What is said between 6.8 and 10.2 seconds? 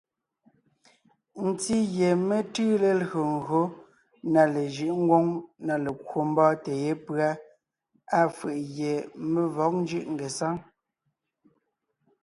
yépʉ́a, á fʉ̀ʼ gie mé vɔ̌g ńjʉ́ʼ